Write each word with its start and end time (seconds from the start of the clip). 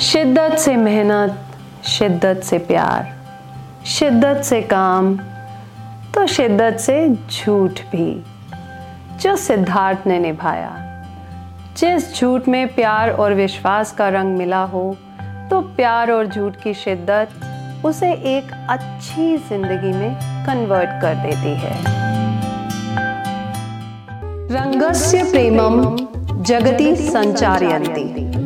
शिद्दत 0.00 0.56
से 0.58 0.74
मेहनत, 0.76 1.38
शिद्दत 1.84 2.40
से 2.44 2.58
प्यार, 2.58 3.06
शिद्दत 3.86 4.42
से 4.44 4.60
काम 4.62 5.16
तो 6.14 6.26
शिद्दत 6.26 6.76
से 6.80 7.08
झूठ 7.08 7.80
भी। 7.92 8.24
जो 9.22 9.34
सिद्धार्थ 9.36 10.06
ने 10.06 10.18
निभाया, 10.18 10.70
जिस 11.78 12.14
झूठ 12.14 12.48
में 12.48 12.74
प्यार 12.74 13.10
और 13.10 13.34
विश्वास 13.34 13.92
का 13.92 14.08
रंग 14.08 14.36
मिला 14.38 14.62
हो 14.64 14.96
तो 15.50 15.60
प्यार 15.76 16.10
और 16.10 16.26
झूठ 16.26 16.56
की 16.62 16.74
शिद्दत 16.76 17.84
उसे 17.86 18.12
एक 18.28 18.52
अच्छी 18.70 19.36
ज़िंदगी 19.38 19.92
में 19.92 20.14
कन्वर्ट 20.46 21.00
कर 21.02 21.14
देती 21.16 21.54
है। 21.56 21.76
रंगस्य 24.52 25.22
प्रेमम 25.30 25.96
जगती 26.42 26.94
संचारयंती 26.96 28.37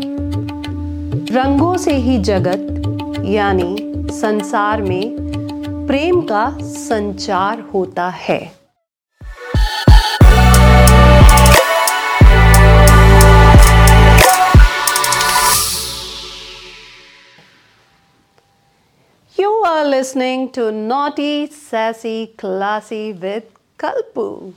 रंगों 1.35 1.77
से 1.79 1.93
ही 2.05 2.17
जगत 2.29 3.23
यानी 3.25 3.77
संसार 4.12 4.83
में 4.83 5.16
प्रेम 5.87 6.20
का 6.30 6.45
संचार 6.62 7.61
होता 7.75 8.09
है 8.27 8.41
You 19.37 19.51
are 19.67 19.87
listening 19.87 20.51
to 20.53 20.70
Naughty, 20.70 21.47
Sassy, 21.47 22.34
Classy 22.37 23.14
with 23.14 23.45
Kalpu, 23.78 24.53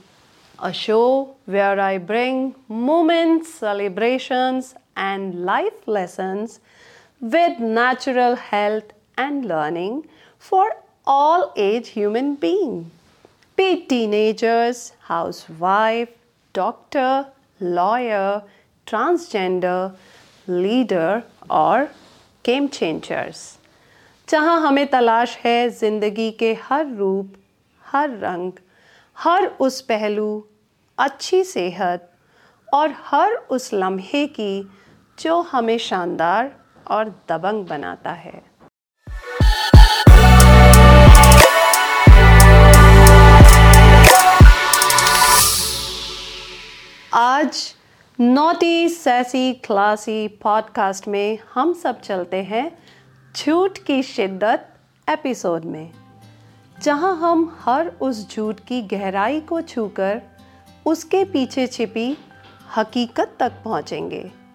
a 0.58 0.72
show 0.74 1.36
where 1.46 1.80
I 1.80 1.96
bring 1.96 2.54
moments, 2.68 3.54
celebrations, 3.54 4.74
and 4.96 5.44
life 5.44 5.86
lessons 5.86 6.60
with 7.21 7.59
natural 7.59 8.35
health 8.35 8.93
and 9.17 9.45
learning 9.45 10.07
for 10.39 10.65
all 11.07 11.51
age 11.55 11.89
human 11.89 12.35
being 12.35 12.91
be 13.57 13.67
it 13.73 13.87
teenagers 13.89 14.93
housewife 15.09 16.09
doctor 16.55 17.27
lawyer 17.59 18.43
transgender 18.87 19.93
leader 20.47 21.23
or 21.49 21.89
game 22.43 22.69
changers 22.69 23.41
जहाँ 24.27 24.59
हमें 24.61 24.85
तलाश 24.89 25.35
है 25.43 25.69
ज़िंदगी 25.69 26.29
के 26.39 26.53
हर 26.63 26.87
रूप 26.97 27.33
हर 27.81 28.09
रंग 28.19 28.51
हर 29.17 29.45
उस 29.65 29.79
पहलू 29.89 30.29
अच्छी 30.97 31.43
सेहत 31.43 32.07
और 32.73 32.93
हर 33.05 33.33
उस 33.51 33.69
लम्हे 33.73 34.25
की 34.39 34.53
जो 35.19 35.39
हमें 35.51 35.77
शानदार 35.87 36.51
और 36.90 37.08
दबंग 37.28 37.64
बनाता 37.66 38.12
है। 38.12 38.42
आज 47.14 47.74
नोटी 48.20 48.88
सैसी 48.88 49.52
क्लासी 49.54 50.26
पॉडकास्ट 50.42 51.08
में 51.08 51.38
हम 51.54 51.72
सब 51.72 52.00
चलते 52.00 52.42
हैं 52.42 52.78
झूठ 53.36 53.78
की 53.78 54.02
शिद्दत 54.02 54.68
एपिसोड 55.08 55.64
में, 55.64 55.90
जहाँ 56.82 57.14
हम 57.16 57.56
हर 57.60 57.88
उस 58.00 58.28
झूठ 58.30 58.60
की 58.60 58.80
गहराई 58.82 59.40
को 59.40 59.60
छूकर 59.60 60.20
उसके 60.86 61.24
पीछे 61.24 61.66
छिपी 61.66 62.16
हकीकत 62.76 63.36
तक 63.40 63.52
पहुँचेंगे। 63.64 64.45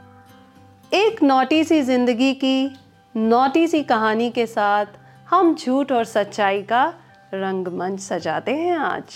एक 0.92 1.22
नोटी 1.24 1.64
सी 1.64 1.82
ज़िंदगी 1.82 2.34
की, 2.34 2.72
नोटी 3.16 3.68
सी 3.68 3.82
कहानी 3.84 4.30
के 4.30 4.46
साथ 4.46 4.86
हम 5.30 5.54
झूठ 5.56 5.92
और 5.92 6.06
सच्चाई 6.06 6.62
का 6.62 6.84
रंगमंच 7.34 8.00
सजाते 8.00 8.56
हैं 8.56 8.76
आज। 8.78 9.14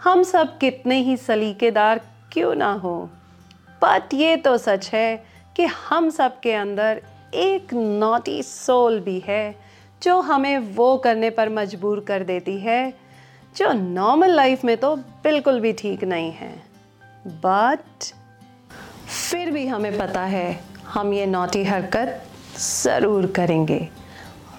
हम 0.00 0.22
सब 0.22 0.56
कितने 0.58 0.96
ही 1.00 1.16
सलीकेदार 1.16 2.00
क्यों 2.32 2.54
ना 2.54 2.72
हो 2.74 2.94
बट 3.82 4.14
ये 4.14 4.36
तो 4.36 4.56
सच 4.58 4.88
है 4.92 5.24
कि 5.56 5.64
हम 5.64 6.08
सब 6.10 6.40
के 6.40 6.52
अंदर 6.52 7.02
एक 7.34 7.74
नोटी 7.74 8.42
सोल 8.42 8.98
भी 9.00 9.18
है, 9.26 9.54
जो 10.02 10.18
हमें 10.20 10.58
वो 10.74 10.96
करने 10.96 11.30
पर 11.30 11.48
मजबूर 11.50 12.00
कर 12.00 12.24
देती 12.24 12.58
है, 12.58 12.92
जो 13.56 13.72
नॉर्मल 13.72 14.34
लाइफ 14.34 14.64
में 14.64 14.76
तो 14.76 14.94
बिल्कुल 14.96 15.60
भी 15.60 15.72
ठीक 15.72 16.04
नहीं 16.04 16.32
है। 16.32 16.52
बट 17.26 18.12
फिर 19.30 19.50
भी 19.50 19.66
हमें 19.66 19.98
पता 19.98 20.20
है 20.24 20.71
हम 20.92 21.12
ये 21.12 21.26
नोटी 21.26 21.62
हरकत 21.64 22.22
ज़रूर 22.58 23.26
करेंगे। 23.26 23.88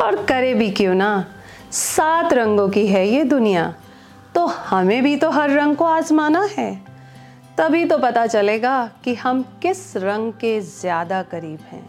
और 0.01 0.16
करे 0.25 0.53
भी 0.53 0.69
क्यों 0.71 0.94
ना? 0.95 1.25
सात 1.71 2.33
रंगों 2.33 2.67
की 2.69 2.85
है 2.88 3.07
ये 3.07 3.23
दुनिया। 3.23 3.73
तो 4.35 4.45
हमें 4.45 5.01
भी 5.03 5.16
तो 5.16 5.29
हर 5.31 5.49
रंग 5.49 5.75
को 5.75 5.85
आजमाना 5.85 6.41
है। 6.57 6.73
तभी 7.57 7.85
तो 7.85 7.97
पता 7.97 8.25
चलेगा 8.27 8.89
कि 9.03 9.13
हम 9.16 9.41
किस 9.61 9.95
रंग 9.97 10.31
के 10.33 10.59
ज़्यादा 10.61 11.22
करीब 11.23 11.59
हैं। 11.72 11.85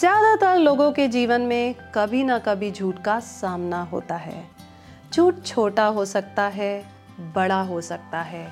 ज़्यादातर 0.00 0.58
लोगों 0.58 0.90
के 0.92 1.08
जीवन 1.08 1.40
में 1.40 1.74
कभी 1.94 2.22
ना 2.24 2.38
कभी 2.38 2.70
झूठ 2.70 3.02
का 3.02 3.18
सामना 3.20 3.82
होता 3.82 4.16
है। 4.16 4.44
झूठ 5.12 5.42
छोटा 5.44 5.86
हो 5.86 6.04
सकता 6.04 6.42
है, 6.42 6.84
बड़ा 7.34 7.60
हो 7.62 7.80
सकता 7.80 8.20
है। 8.22 8.46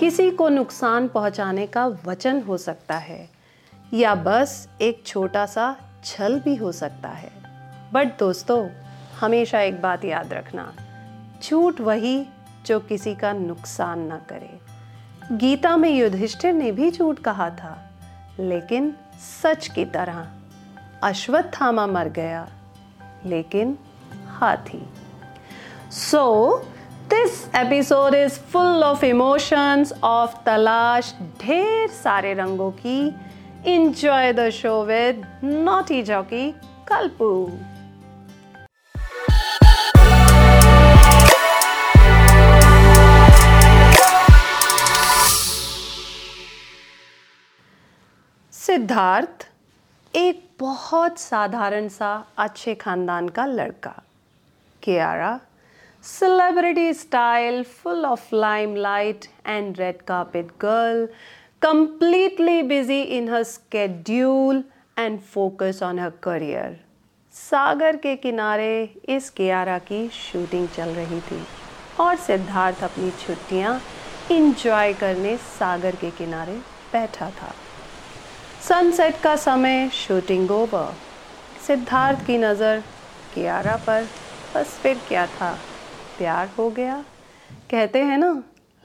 किसी 0.00 0.30
को 0.30 0.48
नुकसान 0.48 1.08
पहुँचाने 1.08 1.66
का 1.66 1.86
वचन 2.06 2.42
हो 2.42 2.56
सकता 2.56 2.96
है। 2.96 3.28
या 3.94 4.14
बस 4.14 4.68
एक 4.80 5.02
छोटा 5.06 5.44
सा 5.46 5.76
छल 6.04 6.38
भी 6.40 6.54
हो 6.56 6.72
सकता 6.72 7.08
है। 7.08 7.30
बट 7.92 8.18
दोस्तों, 8.18 8.68
हमेशा 9.20 9.60
एक 9.60 9.80
बात 9.82 10.04
याद 10.04 10.32
रखना, 10.32 10.72
झूठ 11.42 11.80
वही 11.80 12.26
जो 12.66 12.78
किसी 12.80 13.14
का 13.14 13.32
नुकसान 13.32 14.00
ना 14.00 14.16
करे। 14.28 14.58
गीता 15.32 15.76
में 15.76 15.90
युधिष्ठिर 15.90 16.52
ने 16.52 16.72
भी 16.72 16.90
झूठ 16.90 17.18
कहा 17.18 17.48
था, 17.50 17.76
लेकिन 18.38 18.94
सच 19.42 19.68
की 19.68 19.84
तरह 19.84 20.26
अश्वत्थामा 21.02 21.86
मर 21.86 22.08
गया, 22.08 22.48
लेकिन 23.26 23.76
हाथी। 24.30 24.82
So 25.90 26.56
this 27.10 27.48
episode 27.56 28.14
is 28.14 28.38
full 28.50 28.84
of 28.84 29.04
emotions 29.04 29.92
of 30.04 30.36
तलाश, 30.46 31.14
ढेर 31.40 31.88
सारे 31.88 32.34
रंगों 32.34 32.70
की 32.70 33.10
enjoy 33.64 34.32
the 34.32 34.50
show 34.50 34.84
with 34.84 35.16
naughty 35.42 36.02
jockey, 36.02 36.54
kalpu. 36.86 37.50
Siddharth, 48.52 49.46
एक 50.14 50.42
बहुत 50.60 51.18
साधारण 51.18 51.88
सा 51.88 52.10
अच्छे 52.38 52.74
खानदान 52.74 53.28
का 53.28 53.46
लड़का। 53.46 53.94
Kiara 54.82 55.38
celebrity 56.04 56.92
style 56.94 57.62
full 57.62 58.04
of 58.06 58.34
limelight 58.76 59.24
and 59.46 59.78
red 59.78 60.02
carpet 60.02 60.48
girl 60.60 61.08
completely 61.62 62.62
busy 62.62 63.02
in 63.16 63.26
her 63.26 63.42
schedule 63.44 64.62
and 64.96 65.22
focus 65.22 65.80
on 65.82 65.98
her 65.98 66.12
career. 66.26 66.68
सागर 67.34 67.96
के 67.96 68.14
किनारे 68.16 68.72
इस 69.08 69.30
कियारा 69.30 69.78
की 69.88 70.08
शूटिंग 70.08 70.68
चल 70.76 70.88
रही 70.88 71.20
थी 71.20 71.40
और 72.00 72.16
सिद्धार्थ 72.16 72.82
अपनी 72.84 73.10
छुट्टियाँ 73.20 73.80
इंजॉय 74.32 74.92
करने 75.00 75.36
सागर 75.36 75.96
के 75.96 76.10
किनारे 76.10 76.56
बैठा 76.92 77.30
था। 77.40 77.52
सनसेट 78.68 79.20
का 79.22 79.34
समय 79.36 79.88
शूटिंग 79.94 80.50
ओवर 80.50 80.94
सिद्धार्थ 81.66 82.26
की 82.26 82.38
नज़र 82.38 82.82
कियारा 83.34 83.76
पर, 83.86 84.06
बस 84.54 84.78
फिर 84.82 85.00
क्या 85.08 85.26
था? 85.26 85.52
प्यार 86.18 86.50
हो 86.58 86.70
गया। 86.70 87.04
कहते 87.70 88.02
हैं 88.04 88.18
ना 88.18 88.32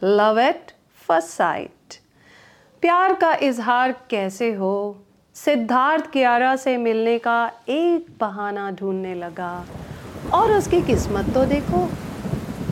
लव 0.02 0.40
एट 0.40 0.72
फ़र्स्ट 1.08 1.30
साइट 1.30 1.73
प्यार 2.84 3.14
का 3.14 3.34
इजहार 3.44 3.92
कैसे 4.10 4.52
हो? 4.54 4.72
सिद्धार्थ 5.36 6.10
कियारा 6.12 6.56
से 6.56 6.76
मिलने 6.78 7.18
का 7.20 7.36
एक 7.70 8.08
बहाना 8.20 8.70
ढूँढने 8.72 9.14
लगा। 9.16 9.52
और 10.34 10.52
उसकी 10.52 10.82
किस्मत 10.82 11.30
तो 11.34 11.44
देखो 11.46 11.86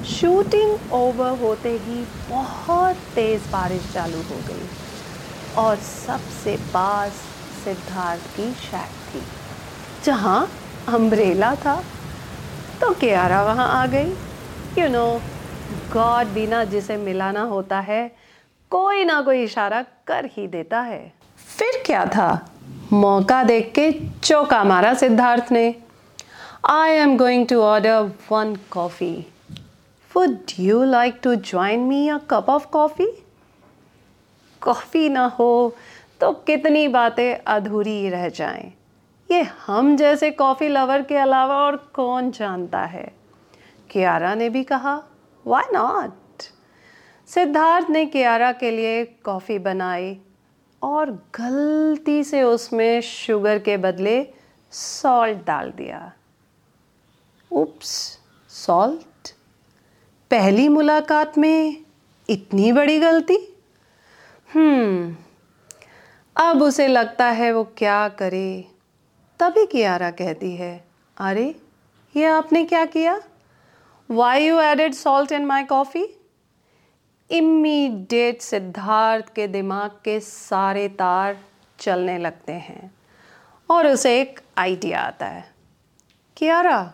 शूटिंग 0.07 0.91
ओवर 0.93 1.39
होते 1.39 1.69
ही 1.77 2.03
बहुत 2.29 2.95
तेज़ 3.15 3.47
बारिश 3.51 3.91
चालू 3.93 4.21
हो 4.23 4.39
गई। 4.47 4.67
और 5.57 5.75
सबसे 5.77 6.55
पास 6.73 7.11
सिद्धार्थ 7.63 8.35
की 8.37 8.51
शैक 8.61 8.91
थी, 9.07 9.21
जहाँ 10.05 10.47
अम्ब्रेला 10.89 11.53
था। 11.55 11.81
तो 12.81 12.93
कियारा 12.95 13.43
वहाँ 13.43 13.69
आ 13.73 13.85
गई। 13.87 14.11
यू 14.77 14.89
नो 14.89 15.07
गॉड 15.93 16.33
बिना 16.33 16.63
जिसे 16.65 16.97
मिलाना 16.99 17.41
होता 17.47 17.79
है 17.81 18.09
कोई 18.71 19.03
ना 19.05 19.21
कोई 19.21 19.43
इशारा 19.43 19.81
कर 20.07 20.25
ही 20.33 20.47
देता 20.47 20.79
है। 20.81 21.01
फिर 21.49 21.81
क्या 21.85 22.05
था? 22.05 22.27
मौका 22.93 23.43
देख 23.43 23.71
के 23.75 23.91
चौका 24.19 24.63
मारा 24.63 24.93
सिद्धार्थ 24.93 25.51
ने। 25.51 25.63
I 26.69 26.91
am 26.91 27.17
going 27.17 27.47
to 27.47 27.59
order 27.61 28.11
one 28.31 28.55
coffee 28.71 29.13
would 30.11 30.37
you 30.59 30.83
like 30.83 31.19
to 31.23 31.35
join 31.35 31.79
me 31.79 32.07
a 32.09 32.17
cup 32.29 32.49
of 32.49 32.67
coffee 32.67 33.07
coffee 34.61 35.07
ना 35.09 35.25
हो 35.39 35.75
तो 36.21 36.31
कितनी 36.47 36.87
बातें 36.87 37.35
अधूरी 37.47 38.09
रह 38.09 38.27
जाएँ। 38.29 38.71
ये 39.29 39.41
हम 39.67 39.95
जैसे 39.97 40.31
कॉफ़ी 40.31 40.67
लवर 40.67 41.01
के 41.01 41.17
अलावा 41.17 41.55
और 41.57 41.75
कौन 41.93 42.31
जानता 42.31 42.85
है? 42.85 43.11
कियारा 43.89 44.33
ने 44.35 44.49
भी 44.49 44.63
कहा 44.63 45.01
वाई 45.45 45.73
नॉट 45.73 46.19
सिद्धार्थ 47.33 47.89
ने 47.89 48.05
कियारा 48.05 48.51
के 48.51 48.71
लिए 48.71 49.05
कॉफ़ी 49.05 49.59
बनाई 49.59 50.21
और 50.83 51.11
गलती 51.11 52.23
से 52.23 52.43
उसमें 52.43 53.01
शुगर 53.01 53.59
के 53.59 53.77
बदले 53.77 54.27
सॉल्ट 54.71 55.37
डाल 55.37 55.71
दिया। 55.71 56.13
उप्स 57.51 58.19
सॉल्ट 58.49 59.35
पहली 60.31 60.69
मुलाकात 60.69 61.37
में 61.37 61.85
इतनी 62.29 62.71
बड़ी 62.71 62.99
गलती? 62.99 63.63
हम्म 64.53 65.15
अब 66.37 66.61
उसे 66.61 66.87
लगता 66.87 67.25
है 67.25 67.51
वो 67.51 67.63
क्या 67.63 68.07
करे, 68.09 68.65
तभी 69.39 69.65
कियारा 69.65 70.11
कहती 70.11 70.55
है, 70.55 70.83
अरे, 71.17 71.55
ये 72.15 72.25
आपने 72.25 72.65
क्या 72.65 72.85
किया? 72.85 73.21
Why 74.11 74.47
you 74.47 74.59
added 74.59 74.93
salt 74.93 75.31
in 75.31 75.45
my 75.45 75.63
coffee 75.63 76.20
immediate 77.31 78.41
Siddharth 78.41 79.33
के 79.33 79.47
दिमाग 79.47 79.91
के 80.03 80.19
सारे 80.19 80.87
तार 80.89 81.37
चलने 81.79 82.17
लगते 82.17 82.53
हैं 82.53 82.91
और 83.69 83.87
उसे 83.87 84.19
एक 84.21 84.39
आइडिया 84.57 85.01
आता 85.01 85.25
है। 85.25 85.43
कियारा, 86.37 86.93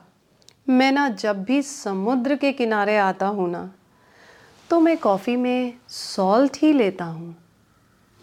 मैं 0.70 0.92
ना 0.92 1.08
जब 1.10 1.44
भी 1.44 1.62
समुद्र 1.62 2.36
के 2.36 2.52
किनारे 2.52 2.98
आता 2.98 3.28
हूँ 3.28 3.50
ना 3.52 3.70
तो 4.70 4.80
मैं 4.80 4.98
कॉफ़ी 4.98 5.36
में 5.36 5.74
सॉल्ट 5.90 6.58
ही 6.62 6.72
लेता 6.74 7.06
हूँ। 7.06 7.36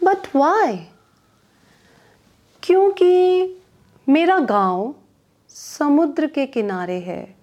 बट 0.01 0.35
वाई 0.35 0.77
क्योंकि 2.63 3.61
मेरा 4.07 4.39
गाँव 4.39 4.93
समुद्र 5.49 6.27
के 6.27 6.45
किनारे 6.45 6.99
है 6.99 7.35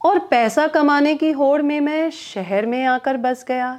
और 0.00 0.18
पैसा 0.20 0.66
कमाने 0.66 1.14
की 1.14 1.30
होड़ 1.32 1.60
में 1.62 1.80
मैं 1.80 2.10
शहर 2.10 2.66
में 2.66 2.84
आकर 2.84 3.16
बस 3.16 3.44
गया। 3.48 3.78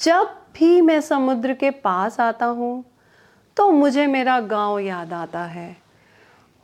जब 0.00 0.34
भी 0.54 0.80
मैं 0.80 1.00
समुद्र 1.00 1.54
के 1.54 1.70
पास 1.70 2.20
आता 2.20 2.46
हूँ 2.46 2.84
तो 3.56 3.70
मुझे 3.70 4.06
मेरा 4.06 4.40
गाँव 4.40 4.78
याद 4.78 5.12
आता 5.12 5.44
है। 5.44 5.76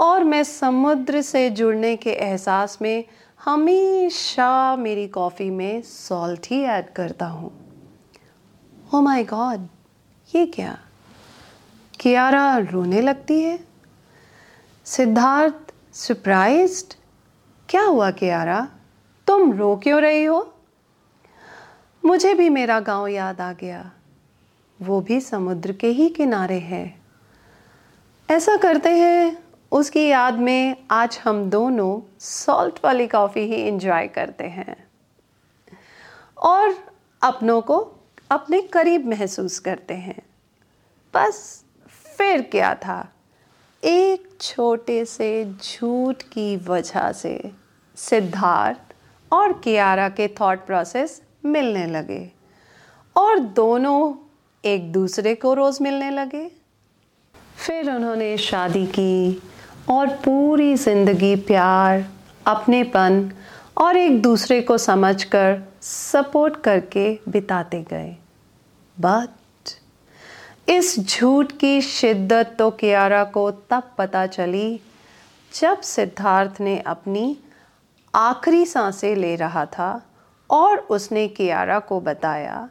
और 0.01 0.25
मैं 0.25 0.43
समुद्र 0.45 1.21
से 1.23 1.49
जुड़ने 1.51 1.97
के 1.97 2.11
एहसास 2.11 2.79
में 2.83 3.05
हमेशा 3.45 4.77
मेरी 4.77 5.07
कॉफ़ी 5.09 5.51
में 5.51 5.83
सॉल्ट 5.83 6.47
ही 6.51 6.63
ऐड 6.63 6.93
करता 6.93 7.27
हूँ। 7.27 7.51
ओ 8.95 9.01
माय 9.01 9.25
गॉड 9.25 9.67
ये 10.35 10.47
क्या? 10.47 10.79
कियारा 12.01 12.57
रोने 12.59 13.01
लगती 13.01 13.41
है? 13.41 13.59
सिद्धार्थ 14.85 15.73
सरप्राइज्ड 15.93 16.95
क्या 17.69 17.83
हुआ 17.83 18.11
कियारा? 18.11 18.69
तुम 19.27 19.53
रो 19.53 19.77
क्यों 19.77 20.01
रही 20.01 20.25
हो? 20.25 20.55
मुझे 22.05 22.35
भी 22.35 22.49
मेरा 22.49 22.81
गाँव 22.81 23.07
याद 23.07 23.41
आ 23.41 23.53
गया। 23.53 23.93
वो 24.83 25.01
भी 25.01 25.21
समुद्र 25.21 25.73
के 25.73 25.87
ही 25.87 26.09
किनारे 26.09 26.59
है। 26.59 26.95
ऐसा 28.31 28.57
करते 28.57 28.91
हैं, 28.91 29.45
उसकी 29.73 30.09
याद 30.09 30.35
में 30.35 30.77
आज 30.91 31.21
हम 31.25 31.51
दोनों 31.51 32.17
सॉल्ट 32.19 32.81
वाली 32.85 33.07
कॉफ़ी 33.07 33.41
ही 33.41 33.55
इंजॉय 33.55 34.09
करते 34.09 34.45
हैं। 34.45 34.87
और 36.39 36.75
अपनों 37.23 37.61
को 37.61 37.93
अपने 38.31 38.61
करीब 38.61 39.07
महसूस 39.07 39.59
करते 39.59 39.95
हैं। 39.95 40.23
बस 41.15 41.65
फिर 42.19 42.43
क्या 42.43 42.75
था? 42.75 43.13
एक 43.85 44.39
छोटे 44.41 45.05
से 45.05 45.53
झूठ 45.53 46.23
की 46.23 46.57
वजह 46.57 47.13
से 47.13 47.53
सिद्धार्थ 47.97 48.95
और 49.33 49.53
कियारा 49.53 50.09
के 50.09 50.29
थॉट 50.29 50.67
प्रोसेस 50.67 51.23
मिलने 51.45 51.87
लगे 51.87 52.31
और 53.17 53.39
दोनों 53.39 54.15
एक 54.65 54.91
दूसरे 54.93 55.35
को 55.35 55.55
रोज़ 55.55 55.83
मिलने 55.83 56.11
लगे। 56.11 56.51
फिर 57.57 57.91
उन्होंने 57.91 58.37
शादी 58.39 58.85
की 58.89 59.43
और 59.91 60.09
पूरी 60.25 60.75
ज़िंदगी 60.77 61.35
प्यार, 61.37 62.05
अपनेपन 62.47 63.31
और 63.79 63.97
एक 63.97 64.21
दूसरे 64.23 64.61
को 64.61 64.79
समझकर 64.79 65.63
सपोर्ट 65.83 66.61
करके 66.63 67.13
बिताते 67.29 67.83
गए। 67.83 68.17
बट 68.97 69.31
इस 70.69 70.99
झूठ 71.01 71.53
की 71.53 71.81
शिद्दत 71.83 72.55
तो 72.59 72.71
कियारा 72.71 73.23
को 73.25 73.51
तब 73.71 73.91
पता 73.99 74.27
चली 74.27 74.81
जब 75.53 75.81
सिद्धार्थ 75.81 76.61
ने 76.61 76.79
अपनी 76.79 77.37
आखिरी 78.15 78.65
साँसें 78.67 79.15
ले 79.17 79.35
रहा 79.37 79.65
था 79.69 79.91
और 80.53 80.79
उसने 80.79 81.29
कियारा 81.29 81.79
को 81.79 82.01
बताया 82.01 82.71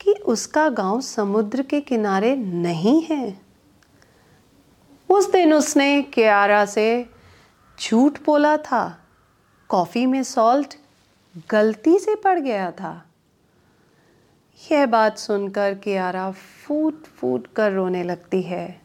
कि 0.00 0.12
उसका 0.12 0.68
गाँव 0.68 1.00
समुद्र 1.00 1.62
के 1.62 1.80
किनारे 1.80 2.36
नहीं 2.36 3.02
है। 3.02 3.40
उस 5.08 5.32
दिन 5.32 5.54
उसने 5.54 6.02
कियारा 6.02 6.64
से 6.64 7.10
झूठ 7.80 8.18
बोला 8.26 8.56
था। 8.56 9.00
कॉफ़ी 9.68 10.06
में 10.06 10.22
सॉल्ट 10.22 10.74
गलती 11.50 11.98
से 11.98 12.14
पड़ 12.14 12.38
गया 12.38 12.70
था। 12.70 13.06
यह 14.72 14.86
बात 14.86 15.18
सुनकर 15.18 15.74
कियारा 15.74 16.30
फूट 16.30 17.04
फूट 17.04 17.46
कर 17.46 17.72
रोने 17.72 18.02
लगती 18.02 18.42
है 18.42 18.80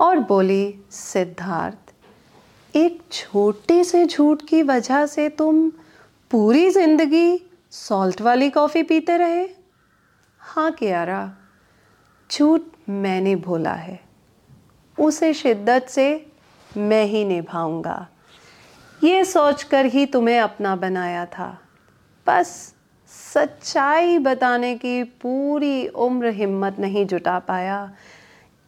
और 0.00 0.18
बोली, 0.18 0.78
सिद्धार्थ, 0.90 1.92
एक 2.76 3.02
छोटे 3.12 3.84
से 3.84 4.06
झूठ 4.06 4.42
की 4.42 4.62
वजह 4.62 5.06
से 5.06 5.28
तुम 5.28 5.72
पूरी 6.34 6.70
ज़िंदगी 6.70 7.40
सॉल्ट 7.72 8.20
वाली 8.20 8.48
कॉफ़ी 8.50 8.82
पीते 8.82 9.16
रहे? 9.16 9.44
हाँ 10.40 10.72
कियारा, 10.72 11.36
झूठ 12.30 12.62
मैंने 12.88 13.34
भोला 13.36 13.72
है। 13.72 13.98
उसे 14.98 15.32
शिद्दत 15.34 15.86
से 15.88 16.26
मैं 16.70 17.04
ही 17.04 17.24
निभाऊँगा। 17.24 18.08
ये 19.04 19.24
सोचकर 19.24 19.86
ही 19.86 20.04
तुम्हें 20.06 20.38
अपना 20.40 20.74
बनाया 20.76 21.24
था। 21.26 21.48
बस 22.26 22.74
सच्चाई 23.12 24.18
बताने 24.18 24.74
की 24.76 25.02
पूरी 25.04 25.86
उम्र 25.86 26.30
हिम्मत 26.32 26.78
नहीं 26.78 27.06
जुटा 27.06 27.38
पाया। 27.38 27.90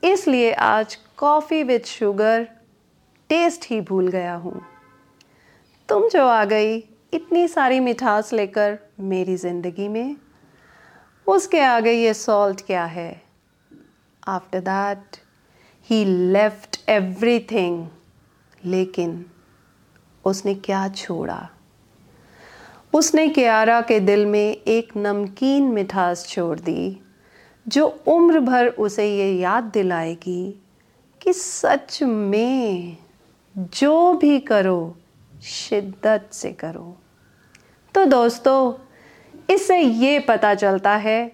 इसलिए 0.03 0.53
आज 0.53 0.99
कॉफ़ी 1.19 1.63
विद 1.63 1.85
शुगर 1.85 2.49
टेस्ट 3.31 3.71
ही 3.71 3.81
भूल 3.81 4.09
गया 4.09 4.35
हूँ। 4.35 4.61
तुम 5.89 6.09
जो 6.09 6.27
आ 6.27 6.45
गई 6.45 6.85
इतनी 7.13 7.47
सारी 7.49 7.81
मिठास 7.81 8.33
लेकर 8.33 8.79
मेरी 9.01 9.37
ज़िंदगी 9.37 9.89
में। 9.89 10.17
उसके 11.27 11.61
आगे 11.61 11.93
ये 11.93 12.15
सॉल्ट 12.15 12.61
क्या 12.61 12.85
है? 12.85 13.23
After 14.29 14.61
that 14.61 15.17
he 15.91 16.05
left 16.05 16.79
everything 16.89 17.87
लेकिन 18.65 19.25
उसने 20.25 20.55
क्या 20.55 20.89
छोड़ा? 20.89 21.49
उसने 22.95 23.29
कियारा 23.29 23.81
के 23.81 24.01
दिल 24.01 24.27
में 24.27 24.57
एक 24.57 24.93
नमकीन 24.97 25.63
मिठास 25.63 26.27
छोड़ 26.29 26.59
दी, 26.61 27.01
जो 27.67 27.87
उम्र 28.07 28.41
भर 28.41 28.69
उसे 28.69 29.09
ये 29.17 29.33
याद 29.33 29.65
दिलाएगी 29.65 30.55
कि 31.21 31.33
सच 31.33 32.03
में 32.03 32.97
जो 33.57 34.13
भी 34.13 34.39
करो 34.41 34.97
शिद्दत 35.47 36.29
से 36.33 36.51
करो। 36.53 36.97
तो 37.95 38.05
दोस्तों, 38.05 38.75
इससे 39.51 39.79
ये 39.79 40.19
पता 40.19 40.55
चलता 40.55 40.95
है, 40.97 41.33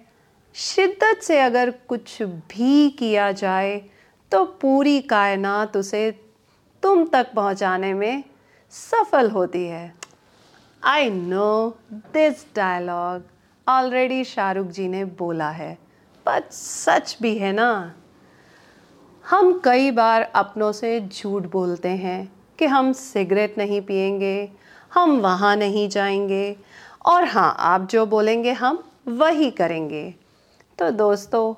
शिद्दत 0.55 1.21
से 1.23 1.39
अगर 1.39 1.71
कुछ 1.87 2.21
भी 2.23 2.89
किया 2.89 3.31
जाए 3.31 3.77
तो 4.31 4.43
पूरी 4.61 4.99
कायनात 5.01 5.77
उसे 5.77 6.09
तुम 6.83 7.05
तक 7.05 7.31
पहुँचाने 7.35 7.93
में 7.93 8.23
सफल 8.73 9.29
होती 9.31 9.65
है। 9.65 9.93
I 10.83 11.09
know 11.09 11.77
this 11.93 12.45
dialogue 12.55 13.23
already 13.67 14.23
Shahrukh 14.23 14.67
ji 14.67 14.87
ने 14.87 15.03
बोला 15.05 15.49
है 15.49 15.73
पर 16.25 16.43
सच 16.51 17.17
भी 17.21 17.37
है 17.37 17.51
ना? 17.53 17.93
हम 19.25 19.59
कई 19.65 19.91
बार 19.91 20.21
अपनों 20.35 20.71
से 20.71 20.99
झूठ 21.01 21.43
बोलते 21.43 21.89
हैं 21.89 22.31
कि 22.59 22.65
हम 22.65 22.91
सिगरेट 22.93 23.57
नहीं 23.57 23.81
पिएँगे 23.81 24.51
हम 24.93 25.19
वहाँ 25.19 25.55
नहीं 25.55 25.87
जाएँगे, 25.89 26.55
और 27.05 27.23
हाँ 27.23 27.55
आप 27.59 27.87
जो 27.87 28.05
बोलेंगे 28.05 28.51
हम 28.51 28.83
वही 29.07 29.51
करेंगे। 29.51 30.13
तो 30.79 30.89
दोस्तों, 30.91 31.53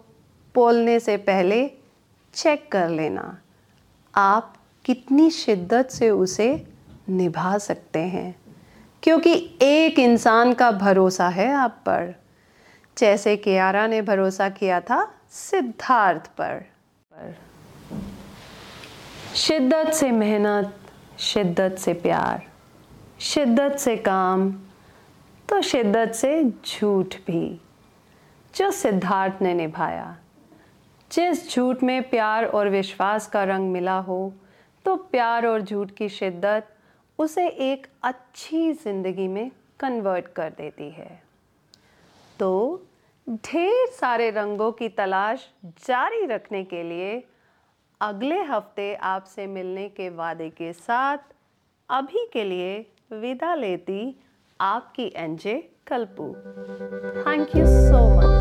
बोलने 0.56 1.00
से 1.00 1.18
पहले 1.18 1.68
चेक 2.34 2.72
कर 2.72 2.90
लेना, 2.90 3.38
आप 4.16 4.56
कितनी 4.86 5.30
शिद्दत 5.32 5.90
से 5.92 6.10
उसे 6.10 6.66
निभा 7.10 7.58
सकते 7.58 8.00
हैं? 8.00 8.36
क्योंकि 9.04 9.34
एक 9.62 10.00
इंसान 10.00 10.54
का 10.54 10.72
भरोसा 10.72 11.28
है 11.30 11.52
आप 11.54 11.72
पर। 11.72 12.14
जैसे 12.98 13.36
कियारा 13.38 13.88
ने 13.88 14.02
भरोसा 14.02 14.50
किया 14.50 14.80
था 14.82 15.14
सिद्धार्थ 15.32 16.28
पर। 16.40 16.66
शिद्दत 19.36 19.92
से 19.94 20.12
मेहनत 20.12 20.78
शिद्दत 21.20 21.76
से 21.80 21.94
प्यार, 21.96 22.44
शिद्दत 23.20 23.78
से 23.80 23.96
काम 23.98 24.52
तो 25.50 25.62
शिद्दत 25.62 26.12
से 26.12 26.44
झूठ 26.44 27.16
भी। 27.28 27.60
जो 28.54 28.70
सिद्धार्थ 28.72 29.42
ने 29.42 29.54
निभाया, 29.54 30.16
जिस 31.12 31.50
झूठ 31.52 31.84
में 31.84 32.10
प्यार 32.10 32.46
और 32.46 32.70
विश्वास 32.70 33.28
का 33.28 33.44
रंग 33.44 33.72
मिला 33.72 33.98
हो 34.00 34.34
तो 34.86 34.96
प्यार 34.96 35.46
और 35.48 35.62
झूठ 35.62 35.92
की 35.92 36.10
शिद्दत 36.10 36.68
उसे 37.20 37.48
एक 37.48 37.88
अच्छी 38.04 38.72
ज़िंदगी 38.74 39.28
में 39.28 39.50
कन्वर्ट 39.80 40.28
कर 40.28 40.50
देती 40.50 40.90
है। 40.90 41.22
तो 42.40 42.82
ढेर 43.28 43.88
सारे 43.92 44.30
रंगों 44.32 44.72
की 44.72 44.90
तलाश 44.90 45.48
जारी 45.88 46.26
रखने 46.26 46.64
के 46.64 46.84
लिए 46.84 47.18
अगले 48.02 48.42
हफ़्ते 48.44 48.94
आपसे 49.04 49.46
मिलने 49.48 49.88
के 49.90 50.10
वादे 50.16 50.50
के 50.50 50.72
साथ 50.74 51.18
अभी 51.90 52.26
के 52.34 52.44
लिए 52.44 52.74
विदा 53.22 53.54
लेती 53.56 54.00
आपकी 54.60 55.12
N J 55.18 55.58
Kalpu. 55.88 56.28
Thank 57.28 57.56
you 57.56 57.66
so 57.66 58.08
much 58.18 58.35